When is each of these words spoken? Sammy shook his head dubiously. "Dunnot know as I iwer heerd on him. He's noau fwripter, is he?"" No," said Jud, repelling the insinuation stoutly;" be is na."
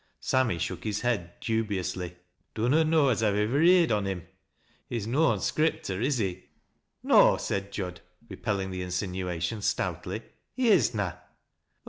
Sammy 0.19 0.57
shook 0.57 0.83
his 0.83 1.01
head 1.01 1.33
dubiously. 1.41 2.17
"Dunnot 2.55 2.87
know 2.87 3.09
as 3.09 3.21
I 3.21 3.27
iwer 3.31 3.61
heerd 3.63 3.91
on 3.91 4.05
him. 4.05 4.25
He's 4.89 5.05
noau 5.05 5.35
fwripter, 5.37 6.03
is 6.03 6.17
he?"" 6.17 6.45
No," 7.03 7.37
said 7.37 7.71
Jud, 7.71 8.01
repelling 8.27 8.71
the 8.71 8.81
insinuation 8.81 9.61
stoutly;" 9.61 10.23
be 10.57 10.69
is 10.69 10.95
na." 10.95 11.17